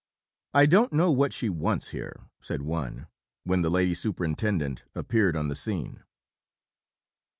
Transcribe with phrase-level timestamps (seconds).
[0.55, 3.05] "I don't know what she wants here," said one,
[3.43, 6.01] when the Lady Superintendent appeared on the scene.